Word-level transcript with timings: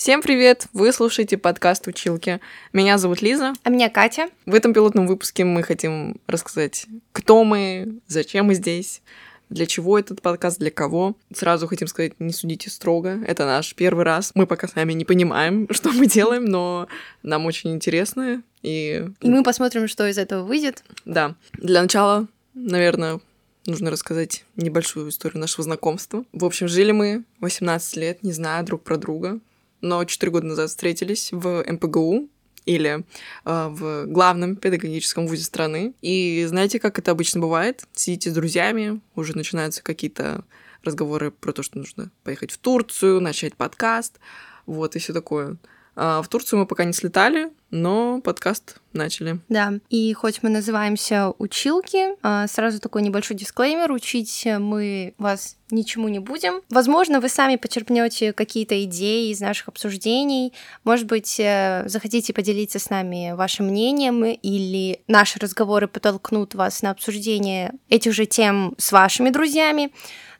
Всем 0.00 0.22
привет! 0.22 0.66
Вы 0.72 0.94
слушаете 0.94 1.36
подкаст 1.36 1.86
«Училки». 1.86 2.40
Меня 2.72 2.96
зовут 2.96 3.20
Лиза. 3.20 3.52
А 3.64 3.68
меня 3.68 3.90
Катя. 3.90 4.30
В 4.46 4.54
этом 4.54 4.72
пилотном 4.72 5.06
выпуске 5.06 5.44
мы 5.44 5.62
хотим 5.62 6.16
рассказать, 6.26 6.86
кто 7.12 7.44
мы, 7.44 8.00
зачем 8.06 8.46
мы 8.46 8.54
здесь, 8.54 9.02
для 9.50 9.66
чего 9.66 9.98
этот 9.98 10.22
подкаст, 10.22 10.58
для 10.58 10.70
кого. 10.70 11.16
Сразу 11.34 11.66
хотим 11.66 11.86
сказать, 11.86 12.14
не 12.18 12.32
судите 12.32 12.70
строго. 12.70 13.22
Это 13.26 13.44
наш 13.44 13.74
первый 13.74 14.06
раз. 14.06 14.32
Мы 14.34 14.46
пока 14.46 14.68
сами 14.68 14.94
не 14.94 15.04
понимаем, 15.04 15.68
что 15.70 15.92
мы 15.92 16.06
делаем, 16.06 16.46
но 16.46 16.88
нам 17.22 17.44
очень 17.44 17.74
интересно. 17.74 18.42
И, 18.62 19.04
и 19.20 19.28
мы 19.28 19.42
посмотрим, 19.42 19.86
что 19.86 20.08
из 20.08 20.16
этого 20.16 20.44
выйдет. 20.44 20.82
Да. 21.04 21.34
Для 21.52 21.82
начала, 21.82 22.26
наверное, 22.54 23.20
нужно 23.66 23.90
рассказать 23.90 24.46
небольшую 24.56 25.10
историю 25.10 25.40
нашего 25.40 25.62
знакомства. 25.62 26.24
В 26.32 26.46
общем, 26.46 26.68
жили 26.68 26.92
мы 26.92 27.24
18 27.40 27.96
лет, 27.98 28.22
не 28.22 28.32
зная 28.32 28.62
друг 28.62 28.82
про 28.82 28.96
друга 28.96 29.40
но 29.80 30.04
4 30.04 30.32
года 30.32 30.46
назад 30.46 30.70
встретились 30.70 31.30
в 31.32 31.64
МПГУ, 31.66 32.28
или 32.66 33.04
э, 33.44 33.68
в 33.68 34.06
главном 34.06 34.56
педагогическом 34.56 35.26
вузе 35.26 35.44
страны. 35.44 35.94
И 36.02 36.44
знаете, 36.46 36.78
как 36.78 36.98
это 36.98 37.10
обычно 37.10 37.40
бывает? 37.40 37.84
Сидите 37.94 38.30
с 38.30 38.34
друзьями, 38.34 39.00
уже 39.14 39.36
начинаются 39.36 39.82
какие-то 39.82 40.44
разговоры 40.84 41.30
про 41.30 41.52
то, 41.52 41.62
что 41.62 41.78
нужно 41.78 42.10
поехать 42.22 42.52
в 42.52 42.58
Турцию, 42.58 43.20
начать 43.20 43.56
подкаст, 43.56 44.18
вот, 44.66 44.96
и 44.96 44.98
все 44.98 45.12
такое. 45.12 45.56
А 46.02 46.22
в 46.22 46.28
Турцию 46.28 46.60
мы 46.60 46.66
пока 46.66 46.84
не 46.84 46.94
слетали, 46.94 47.52
но 47.70 48.22
подкаст 48.22 48.80
начали. 48.94 49.38
Да, 49.50 49.74
и 49.90 50.14
хоть 50.14 50.42
мы 50.42 50.48
называемся 50.48 51.34
«Училки», 51.36 52.16
а, 52.22 52.46
сразу 52.46 52.80
такой 52.80 53.02
небольшой 53.02 53.36
дисклеймер, 53.36 53.92
учить 53.92 54.48
мы 54.58 55.12
вас 55.18 55.58
ничему 55.70 56.08
не 56.08 56.18
будем. 56.18 56.62
Возможно, 56.70 57.20
вы 57.20 57.28
сами 57.28 57.56
почерпнете 57.56 58.32
какие-то 58.32 58.82
идеи 58.84 59.30
из 59.30 59.40
наших 59.40 59.68
обсуждений, 59.68 60.54
может 60.84 61.06
быть, 61.06 61.38
э, 61.38 61.82
захотите 61.86 62.32
поделиться 62.32 62.78
с 62.78 62.88
нами 62.88 63.32
вашим 63.32 63.66
мнением, 63.66 64.24
или 64.24 65.02
наши 65.06 65.38
разговоры 65.38 65.86
подтолкнут 65.86 66.54
вас 66.54 66.80
на 66.80 66.92
обсуждение 66.92 67.74
этих 67.90 68.14
же 68.14 68.24
тем 68.24 68.74
с 68.78 68.90
вашими 68.90 69.28
друзьями 69.28 69.92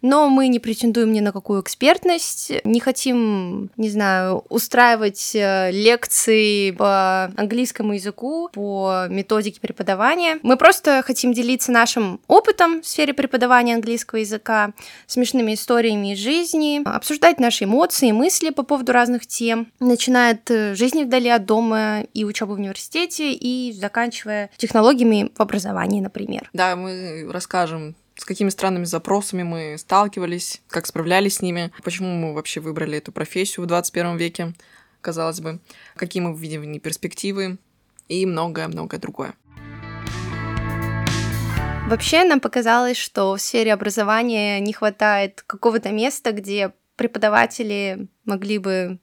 но 0.03 0.29
мы 0.29 0.49
не 0.49 0.59
претендуем 0.59 1.13
ни 1.13 1.21
на 1.21 1.33
какую 1.33 1.63
экспертность, 1.63 2.53
не 2.65 2.81
хотим, 2.81 3.71
не 3.77 3.91
знаю, 3.91 4.45
устраивать 4.49 5.33
э, 5.35 5.71
лекции 5.71 6.71
по 6.71 7.25
английскому 7.37 7.95
языку, 7.95 8.49
по 8.53 9.07
методике 9.09 9.61
преподавания. 9.61 10.39
Мы 10.43 10.57
просто 10.57 11.03
хотим 11.05 11.33
делиться 11.33 11.73
нашим 11.73 12.21
опытом 12.27 12.83
в 12.83 12.87
сфере 12.87 13.15
преподавания 13.15 13.75
английского 13.75 14.19
языка, 14.19 14.73
смешными 15.07 15.55
историями 15.55 16.15
из 16.15 16.19
жизни, 16.19 16.83
обсуждать 16.85 17.41
наши 17.41 17.65
эмоции, 17.65 18.13
мысли 18.13 18.51
по 18.51 18.63
поводу 18.63 18.93
разных 18.93 19.27
тем, 19.27 19.73
начиная 19.81 20.35
от 20.35 20.51
э, 20.51 20.75
жизни 20.75 21.05
вдали 21.05 21.29
от 21.29 21.45
дома 21.45 22.03
и 22.15 22.25
учебы 22.25 22.55
в 22.55 22.59
университете, 22.59 23.33
и 23.33 23.73
заканчивая 23.73 24.51
технологиями 24.57 25.31
в 25.37 25.41
образовании, 25.41 26.01
например. 26.01 26.49
Да, 26.53 26.77
мы 26.77 27.29
расскажем 27.31 27.95
с 28.21 28.25
какими 28.27 28.51
странными 28.51 28.85
запросами 28.85 29.43
мы 29.43 29.79
сталкивались, 29.79 30.61
как 30.69 30.85
справлялись 30.85 31.37
с 31.37 31.41
ними, 31.41 31.73
почему 31.83 32.09
мы 32.15 32.35
вообще 32.35 32.61
выбрали 32.61 32.99
эту 32.99 33.13
профессию 33.13 33.65
в 33.65 33.67
21 33.67 34.19
веке, 34.19 34.53
казалось 35.01 35.41
бы, 35.41 35.59
какие 35.97 36.23
мы 36.23 36.37
видим 36.37 36.61
в 36.61 36.67
ней 36.67 36.81
перспективы 36.81 37.57
и 38.09 38.27
многое-многое 38.27 39.01
другое. 39.01 39.33
Вообще 41.89 42.25
нам 42.25 42.41
показалось, 42.41 42.99
что 42.99 43.35
в 43.35 43.41
сфере 43.41 43.73
образования 43.73 44.61
не 44.61 44.75
хватает 44.75 45.43
какого-то 45.47 45.89
места, 45.91 46.33
где 46.33 46.75
преподаватели 46.97 48.07
могли 48.27 48.59
бы 48.59 48.99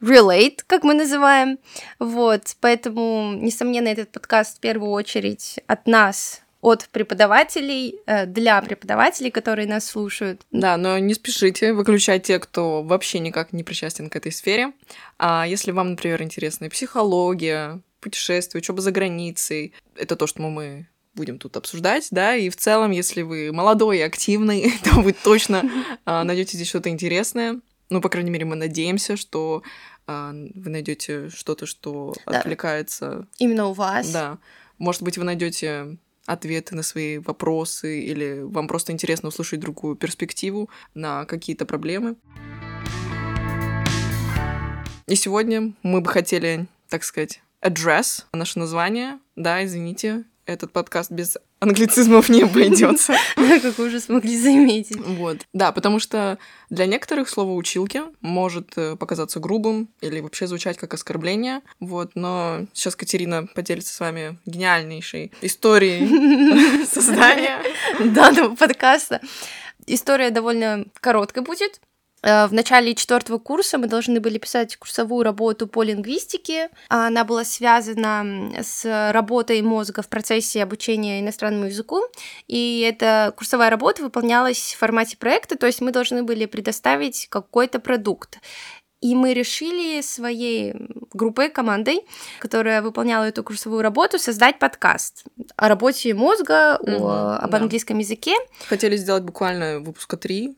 relate, 0.00 0.64
как 0.66 0.82
мы 0.82 0.94
называем. 0.94 1.60
Вот, 2.00 2.56
поэтому, 2.60 3.34
несомненно, 3.34 3.86
этот 3.86 4.10
подкаст 4.10 4.56
в 4.56 4.60
первую 4.60 4.90
очередь 4.90 5.60
от 5.68 5.86
нас 5.86 6.42
от 6.62 6.88
преподавателей 6.92 8.00
э, 8.06 8.24
для 8.24 8.62
преподавателей, 8.62 9.32
которые 9.32 9.66
нас 9.66 9.84
слушают. 9.84 10.42
Да, 10.52 10.76
но 10.76 10.96
не 10.98 11.12
спешите 11.12 11.72
выключать 11.72 12.22
те, 12.22 12.38
кто 12.38 12.82
вообще 12.82 13.18
никак 13.18 13.52
не 13.52 13.64
причастен 13.64 14.08
к 14.08 14.16
этой 14.16 14.30
сфере. 14.30 14.72
А 15.18 15.44
если 15.46 15.72
вам, 15.72 15.90
например, 15.90 16.22
интересна 16.22 16.70
психология, 16.70 17.80
путешествия, 18.00 18.58
учеба 18.58 18.80
за 18.80 18.92
границей, 18.92 19.74
это 19.96 20.14
то, 20.14 20.28
что 20.28 20.40
мы 20.40 20.86
будем 21.14 21.38
тут 21.38 21.56
обсуждать, 21.56 22.08
да, 22.12 22.36
и 22.36 22.48
в 22.48 22.56
целом, 22.56 22.92
если 22.92 23.22
вы 23.22 23.52
молодой 23.52 23.98
и 23.98 24.02
активный, 24.02 24.72
то 24.84 25.00
вы 25.00 25.12
точно 25.12 25.68
а, 26.04 26.22
найдете 26.22 26.56
здесь 26.56 26.68
что-то 26.68 26.90
интересное. 26.90 27.60
Ну, 27.90 28.00
по 28.00 28.08
крайней 28.08 28.30
мере, 28.30 28.44
мы 28.44 28.54
надеемся, 28.54 29.16
что 29.16 29.64
а, 30.06 30.32
вы 30.32 30.70
найдете 30.70 31.28
что-то, 31.28 31.66
что 31.66 32.14
да. 32.24 32.38
отвлекается. 32.38 33.26
Именно 33.38 33.66
у 33.66 33.72
вас. 33.72 34.10
Да. 34.10 34.38
Может 34.78 35.02
быть, 35.02 35.18
вы 35.18 35.24
найдете 35.24 35.98
ответы 36.26 36.74
на 36.74 36.82
свои 36.82 37.18
вопросы, 37.18 38.00
или 38.00 38.40
вам 38.42 38.68
просто 38.68 38.92
интересно 38.92 39.28
услышать 39.28 39.60
другую 39.60 39.96
перспективу 39.96 40.70
на 40.94 41.24
какие-то 41.24 41.66
проблемы. 41.66 42.16
И 45.06 45.14
сегодня 45.14 45.72
мы 45.82 46.00
бы 46.00 46.08
хотели, 46.08 46.66
так 46.88 47.04
сказать, 47.04 47.42
address 47.60 48.24
наше 48.32 48.58
название. 48.58 49.18
Да, 49.36 49.64
извините, 49.64 50.24
этот 50.46 50.72
подкаст 50.72 51.10
без 51.10 51.38
англицизмов 51.60 52.28
не 52.28 52.42
обойдется. 52.42 53.14
Как 53.36 53.78
вы 53.78 53.86
уже 53.86 54.00
смогли 54.00 54.36
заметить. 54.36 54.96
Вот. 54.96 55.38
Да, 55.52 55.72
потому 55.72 55.98
что 55.98 56.38
для 56.70 56.86
некоторых 56.86 57.28
слово 57.28 57.52
«училки» 57.52 58.02
может 58.20 58.72
э, 58.76 58.96
показаться 58.96 59.40
грубым 59.40 59.88
или 60.00 60.20
вообще 60.20 60.46
звучать 60.46 60.76
как 60.78 60.94
оскорбление. 60.94 61.60
Вот. 61.80 62.12
Но 62.14 62.66
сейчас 62.72 62.96
Катерина 62.96 63.46
поделится 63.46 63.94
с 63.94 64.00
вами 64.00 64.38
гениальнейшей 64.46 65.32
историей 65.40 66.84
создания 66.86 67.58
данного 68.12 68.54
подкаста. 68.56 69.20
История 69.86 70.30
довольно 70.30 70.84
короткая 71.00 71.44
будет, 71.44 71.80
в 72.22 72.50
начале 72.52 72.94
четвертого 72.94 73.38
курса 73.38 73.78
мы 73.78 73.88
должны 73.88 74.20
были 74.20 74.38
писать 74.38 74.76
курсовую 74.76 75.24
работу 75.24 75.66
по 75.66 75.82
лингвистике. 75.82 76.70
Она 76.88 77.24
была 77.24 77.44
связана 77.44 78.52
с 78.62 79.10
работой 79.12 79.60
мозга 79.62 80.02
в 80.02 80.08
процессе 80.08 80.62
обучения 80.62 81.20
иностранному 81.20 81.66
языку. 81.66 82.02
И 82.46 82.80
эта 82.88 83.32
курсовая 83.36 83.70
работа 83.70 84.02
выполнялась 84.02 84.74
в 84.74 84.78
формате 84.78 85.16
проекта, 85.16 85.56
то 85.56 85.66
есть 85.66 85.80
мы 85.80 85.90
должны 85.90 86.22
были 86.22 86.46
предоставить 86.46 87.26
какой-то 87.28 87.80
продукт. 87.80 88.38
И 89.00 89.16
мы 89.16 89.34
решили 89.34 90.00
своей 90.00 90.74
группой, 91.12 91.50
командой, 91.50 92.02
которая 92.38 92.82
выполняла 92.82 93.24
эту 93.24 93.42
курсовую 93.42 93.82
работу, 93.82 94.20
создать 94.20 94.60
подкаст 94.60 95.24
о 95.56 95.68
работе 95.68 96.14
мозга, 96.14 96.78
угу, 96.80 97.08
о, 97.08 97.36
об 97.36 97.50
да. 97.50 97.58
английском 97.58 97.98
языке. 97.98 98.36
Хотели 98.68 98.96
сделать 98.96 99.24
буквально 99.24 99.80
выпуска 99.80 100.16
три, 100.16 100.56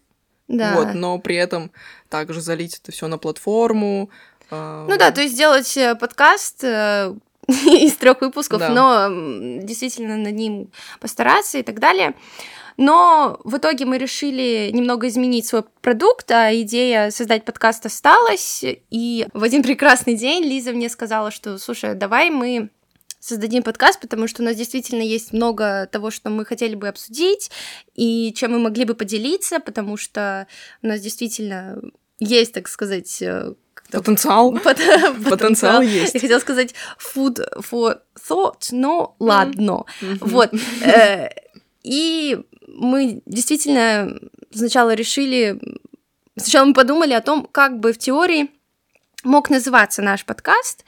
да. 0.48 0.74
Вот, 0.76 0.94
но 0.94 1.18
при 1.18 1.36
этом 1.36 1.70
также 2.08 2.40
залить 2.40 2.78
это 2.82 2.92
все 2.92 3.08
на 3.08 3.18
платформу. 3.18 4.10
Э... 4.50 4.86
Ну 4.88 4.96
да, 4.96 5.10
то 5.10 5.20
есть 5.20 5.34
сделать 5.34 5.76
э, 5.76 5.94
подкаст 5.94 6.62
э, 6.64 7.14
из 7.48 7.94
трех 7.96 8.20
выпусков, 8.20 8.60
да. 8.60 8.68
но 8.68 9.62
действительно 9.62 10.16
над 10.16 10.34
ним 10.34 10.70
постараться 11.00 11.58
и 11.58 11.62
так 11.62 11.80
далее. 11.80 12.14
Но 12.76 13.40
в 13.44 13.56
итоге 13.56 13.84
мы 13.84 13.98
решили 13.98 14.70
немного 14.72 15.06
изменить 15.06 15.46
свой 15.46 15.62
продукт, 15.80 16.30
а 16.32 16.52
идея 16.54 17.10
создать 17.10 17.44
подкаст 17.44 17.86
осталась. 17.86 18.64
И 18.90 19.28
в 19.32 19.42
один 19.44 19.62
прекрасный 19.62 20.14
день 20.14 20.42
Лиза 20.44 20.72
мне 20.72 20.88
сказала, 20.88 21.30
что, 21.30 21.58
слушай, 21.58 21.94
давай 21.94 22.30
мы 22.30 22.70
создадим 23.24 23.62
подкаст, 23.62 24.00
потому 24.00 24.28
что 24.28 24.42
у 24.42 24.44
нас 24.44 24.54
действительно 24.54 25.00
есть 25.00 25.32
много 25.32 25.88
того, 25.90 26.10
что 26.10 26.28
мы 26.28 26.44
хотели 26.44 26.74
бы 26.74 26.88
обсудить, 26.88 27.50
и 27.94 28.34
чем 28.36 28.52
мы 28.52 28.58
могли 28.58 28.84
бы 28.84 28.94
поделиться, 28.94 29.60
потому 29.60 29.96
что 29.96 30.46
у 30.82 30.88
нас 30.88 31.00
действительно 31.00 31.80
есть, 32.18 32.52
так 32.52 32.68
сказать, 32.68 33.22
э, 33.22 33.54
Потенциал. 33.90 34.52
потенциал. 34.64 35.14
Потенциал 35.30 35.82
есть. 35.82 36.14
Я 36.14 36.20
хотела 36.20 36.38
сказать 36.38 36.74
food 36.98 37.40
for 37.60 38.00
thought, 38.28 38.68
но 38.72 39.16
ладно. 39.18 39.84
Mm-hmm. 40.00 40.18
Вот. 40.20 40.50
Э, 40.84 41.30
и 41.82 42.42
мы 42.66 43.22
действительно 43.26 44.18
сначала 44.52 44.94
решили, 44.94 45.60
сначала 46.36 46.66
мы 46.66 46.74
подумали 46.74 47.12
о 47.12 47.20
том, 47.20 47.46
как 47.50 47.78
бы 47.78 47.92
в 47.92 47.98
теории 47.98 48.50
мог 49.22 49.48
называться 49.48 50.02
наш 50.02 50.24
подкаст. 50.24 50.84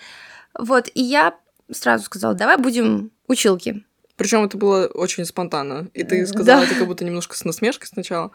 Вот, 0.58 0.88
и 0.94 1.02
я 1.02 1.34
сразу 1.70 2.04
сказала, 2.04 2.34
давай 2.34 2.56
будем 2.56 3.10
училки. 3.28 3.84
Причем 4.16 4.44
это 4.44 4.56
было 4.56 4.86
очень 4.86 5.24
спонтанно. 5.24 5.88
И 5.92 6.02
ты 6.02 6.26
сказала 6.26 6.60
да. 6.62 6.66
это 6.66 6.74
как 6.74 6.86
будто 6.86 7.04
немножко 7.04 7.36
с 7.36 7.44
насмешкой 7.44 7.88
сначала. 7.88 8.30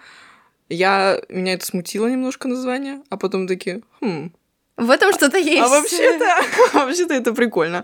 Я, 0.70 1.22
меня 1.28 1.54
это 1.54 1.66
смутило 1.66 2.08
немножко 2.08 2.48
название, 2.48 3.02
а 3.10 3.18
потом 3.18 3.48
такие, 3.48 3.82
хм. 4.00 4.32
В 4.78 4.90
этом 4.90 5.12
что-то 5.14 5.38
есть. 5.38 5.62
А 5.62 5.68
вообще-то, 5.68 6.26
вообще-то 6.74 7.14
это 7.14 7.34
прикольно. 7.34 7.84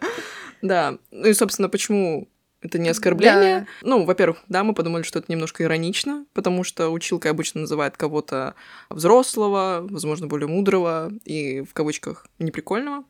Да. 0.61 0.97
Ну 1.11 1.27
и, 1.27 1.33
собственно, 1.33 1.69
почему 1.69 2.27
Это 2.61 2.79
не 2.79 2.89
оскорбление. 2.89 3.61
Да. 3.61 3.87
Ну, 3.87 4.05
во-первых, 4.05 4.43
да, 4.47 4.63
мы 4.63 4.73
подумали, 4.73 5.03
что 5.03 5.19
это 5.19 5.31
немножко 5.31 5.63
иронично, 5.63 6.25
потому 6.33 6.63
что 6.63 6.89
училкой 6.89 7.31
обычно 7.31 7.61
называют 7.61 7.97
кого-то 7.97 8.55
взрослого, 8.89 9.85
возможно, 9.87 10.27
более 10.27 10.47
мудрого 10.47 11.11
и 11.23 11.61
в 11.61 11.73
кавычках 11.73 12.25
неприкольного. 12.39 13.03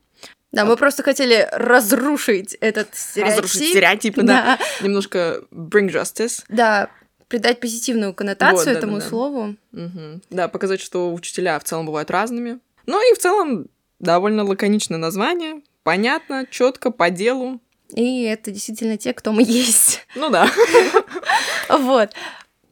Да, 0.51 0.65
мы 0.65 0.77
просто 0.77 1.03
хотели 1.03 1.47
разрушить 1.51 2.55
этот 2.61 2.95
стереотип. 2.95 3.35
Разрушить 3.35 3.69
стереотипы, 3.69 4.21
да. 4.23 4.57
да. 4.57 4.85
Немножко 4.85 5.43
bring 5.51 5.89
justice. 5.89 6.43
Да, 6.49 6.89
придать 7.27 7.59
позитивную 7.59 8.13
коннотацию 8.13 8.57
вот, 8.57 8.65
да, 8.65 8.71
этому 8.71 8.97
да, 8.97 9.03
да. 9.03 9.09
слову. 9.09 9.55
Угу. 9.73 10.21
Да, 10.29 10.47
показать, 10.47 10.79
что 10.79 11.13
учителя 11.13 11.59
в 11.59 11.63
целом 11.63 11.85
бывают 11.85 12.09
разными. 12.09 12.59
Ну 12.85 13.11
и 13.11 13.15
в 13.15 13.19
целом 13.19 13.67
довольно 13.99 14.43
лаконичное 14.43 14.97
название, 14.97 15.61
понятно, 15.83 16.45
четко, 16.49 16.91
по 16.91 17.09
делу. 17.09 17.59
И 17.93 18.23
это 18.23 18.51
действительно 18.51 18.97
те, 18.97 19.13
кто 19.13 19.31
мы 19.31 19.43
есть. 19.43 20.05
Ну 20.15 20.29
да. 20.29 20.49
Вот. 21.69 22.11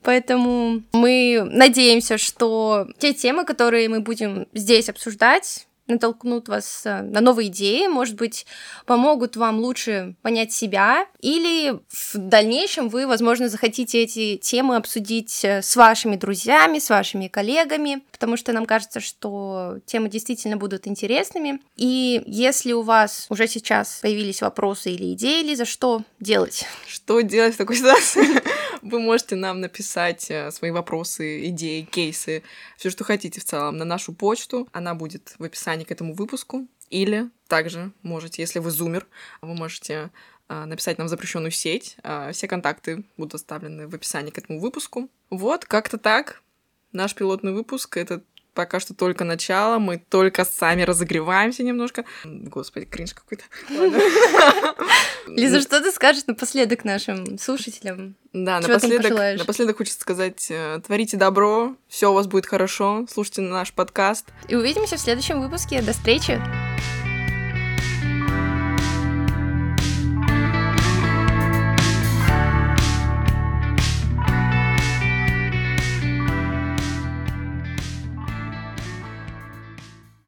Поэтому 0.04 0.84
мы 0.94 1.46
надеемся, 1.52 2.18
что 2.18 2.88
те 3.00 3.14
темы, 3.14 3.44
которые 3.44 3.90
мы 3.90 4.00
будем 4.00 4.48
здесь 4.54 4.88
обсуждать, 4.88 5.68
натолкнут 5.88 6.48
вас 6.48 6.82
э, 6.86 7.02
на 7.02 7.22
новые 7.22 7.50
идеи, 7.50 7.88
может 7.88 8.16
быть, 8.16 8.46
помогут 8.86 9.36
вам 9.36 9.60
лучше 9.60 10.16
понять 10.22 10.52
себя, 10.52 11.06
или 11.20 11.80
в 11.90 12.16
дальнейшем 12.16 12.90
вы, 12.90 13.08
возможно, 13.08 13.50
захотите 13.50 14.02
эти 14.02 14.38
темы 14.38 14.76
обсудить 14.76 15.44
э, 15.44 15.62
с 15.62 15.76
вашими 15.76 16.16
друзьями, 16.16 16.80
с 16.80 16.90
вашими 16.90 17.28
коллегами, 17.28 18.04
потому 18.12 18.38
что 18.38 18.52
нам 18.54 18.66
кажется, 18.66 19.00
что 19.00 19.80
темы 19.86 20.10
действительно 20.10 20.58
будут 20.58 20.88
интересными. 20.88 21.60
И 21.76 22.24
если 22.26 22.74
у 22.74 22.82
вас 22.82 23.28
уже 23.30 23.48
сейчас 23.48 24.00
появились 24.02 24.42
вопросы 24.42 24.92
или 24.92 25.14
идеи, 25.14 25.42
или 25.42 25.56
за 25.56 25.66
что 25.66 26.02
делать? 26.20 26.66
Что 26.88 27.22
делать 27.22 27.56
в 27.56 27.58
такой 27.58 27.76
ситуации? 27.76 28.26
Вы 28.86 29.00
можете 29.00 29.36
нам 29.36 29.62
написать 29.62 30.30
э, 30.30 30.52
свои 30.52 30.70
вопросы, 30.70 31.50
идеи, 31.50 31.82
кейсы, 31.82 32.44
все, 32.78 32.92
что 32.92 33.04
хотите 33.04 33.42
в 33.42 33.44
целом, 33.44 33.78
на 33.78 33.86
нашу 33.86 34.14
почту. 34.14 34.70
Она 34.74 34.94
будет 34.94 35.34
в 35.40 35.44
описании 35.44 35.86
к 35.86 35.92
этому 35.92 36.14
выпуску. 36.14 36.68
Или 36.92 37.32
также 37.48 37.92
можете, 38.04 38.44
если 38.44 38.60
вы 38.60 38.70
зумер, 38.70 39.08
вы 39.42 39.56
можете 39.56 40.12
э, 40.50 40.66
написать 40.66 41.00
нам 41.00 41.08
в 41.08 41.10
запрещенную 41.10 41.50
сеть. 41.50 41.98
Э, 42.04 42.30
все 42.32 42.48
контакты 42.48 43.04
будут 43.18 43.34
оставлены 43.34 43.88
в 43.88 43.96
описании 43.96 44.30
к 44.30 44.38
этому 44.38 44.60
выпуску. 44.60 45.10
Вот, 45.32 45.66
как-то 45.66 45.98
так. 45.98 46.44
Наш 46.92 47.16
пилотный 47.16 47.54
выпуск— 47.54 47.98
это 47.98 48.22
пока 48.54 48.80
что 48.80 48.94
только 48.94 49.24
начало, 49.24 49.80
мы 49.80 49.98
только 49.98 50.46
сами 50.46 50.84
разогреваемся 50.84 51.64
немножко. 51.64 52.06
Господи, 52.24 52.86
кринж 52.86 53.16
какой-то. 53.16 53.46
Лиза, 55.28 55.62
что 55.62 55.82
ты 55.82 55.92
скажешь 55.92 56.26
напоследок 56.28 56.84
нашим 56.86 57.38
слушателям? 57.38 58.16
Да, 58.34 58.60
напоследок, 58.60 59.14
напоследок 59.38 59.78
хочется 59.78 60.00
сказать, 60.00 60.48
э, 60.50 60.82
творите 60.86 61.18
добро, 61.18 61.76
все 61.88 62.12
у 62.12 62.14
вас 62.14 62.28
будет 62.28 62.46
хорошо, 62.46 63.06
слушайте 63.10 63.42
наш 63.42 63.74
подкаст. 63.74 64.28
И 64.48 64.56
увидимся 64.56 64.98
в 64.98 65.00
следующем 65.00 65.42
выпуске. 65.42 65.82
До 65.82 65.94
встречи! 65.94 66.42